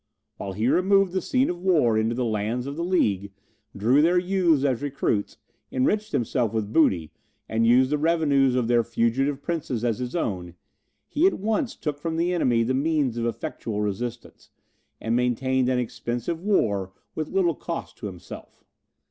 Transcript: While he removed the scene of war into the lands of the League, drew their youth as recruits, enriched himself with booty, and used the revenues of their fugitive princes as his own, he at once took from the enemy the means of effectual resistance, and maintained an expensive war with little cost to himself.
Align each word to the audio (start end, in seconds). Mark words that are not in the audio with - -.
While 0.37 0.53
he 0.53 0.67
removed 0.67 1.13
the 1.13 1.21
scene 1.21 1.47
of 1.51 1.61
war 1.61 1.95
into 1.95 2.15
the 2.15 2.25
lands 2.25 2.65
of 2.65 2.75
the 2.75 2.83
League, 2.83 3.31
drew 3.77 4.01
their 4.01 4.17
youth 4.17 4.63
as 4.65 4.81
recruits, 4.81 5.37
enriched 5.71 6.11
himself 6.11 6.53
with 6.53 6.73
booty, 6.73 7.11
and 7.47 7.67
used 7.67 7.91
the 7.91 7.99
revenues 7.99 8.55
of 8.55 8.67
their 8.67 8.83
fugitive 8.83 9.43
princes 9.43 9.85
as 9.85 9.99
his 9.99 10.15
own, 10.15 10.55
he 11.07 11.27
at 11.27 11.35
once 11.35 11.75
took 11.75 11.99
from 11.99 12.17
the 12.17 12.33
enemy 12.33 12.63
the 12.63 12.73
means 12.73 13.15
of 13.15 13.27
effectual 13.27 13.79
resistance, 13.81 14.49
and 14.99 15.15
maintained 15.15 15.69
an 15.69 15.77
expensive 15.77 16.41
war 16.41 16.91
with 17.13 17.27
little 17.29 17.53
cost 17.53 17.97
to 17.97 18.07
himself. 18.07 18.63